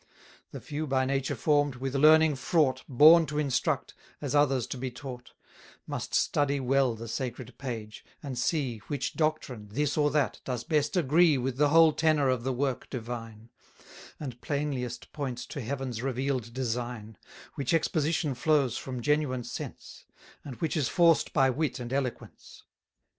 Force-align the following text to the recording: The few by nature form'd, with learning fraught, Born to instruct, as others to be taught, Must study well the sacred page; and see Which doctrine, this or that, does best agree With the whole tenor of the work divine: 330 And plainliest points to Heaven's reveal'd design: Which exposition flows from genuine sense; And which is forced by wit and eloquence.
The 0.49 0.59
few 0.59 0.87
by 0.87 1.05
nature 1.05 1.35
form'd, 1.35 1.75
with 1.75 1.93
learning 1.93 2.35
fraught, 2.37 2.83
Born 2.89 3.27
to 3.27 3.37
instruct, 3.37 3.93
as 4.19 4.33
others 4.33 4.65
to 4.65 4.77
be 4.79 4.89
taught, 4.89 5.33
Must 5.85 6.15
study 6.15 6.59
well 6.59 6.95
the 6.95 7.07
sacred 7.07 7.55
page; 7.59 8.03
and 8.23 8.35
see 8.35 8.79
Which 8.87 9.13
doctrine, 9.13 9.67
this 9.67 9.97
or 9.97 10.09
that, 10.09 10.41
does 10.43 10.63
best 10.63 10.97
agree 10.97 11.37
With 11.37 11.57
the 11.57 11.69
whole 11.69 11.93
tenor 11.93 12.29
of 12.29 12.43
the 12.43 12.51
work 12.51 12.89
divine: 12.89 13.49
330 14.17 14.23
And 14.23 14.41
plainliest 14.41 15.11
points 15.13 15.45
to 15.45 15.61
Heaven's 15.61 16.01
reveal'd 16.01 16.51
design: 16.51 17.19
Which 17.53 17.71
exposition 17.71 18.33
flows 18.33 18.79
from 18.79 19.03
genuine 19.03 19.43
sense; 19.43 20.05
And 20.43 20.55
which 20.55 20.75
is 20.75 20.89
forced 20.89 21.31
by 21.31 21.51
wit 21.51 21.79
and 21.79 21.93
eloquence. 21.93 22.63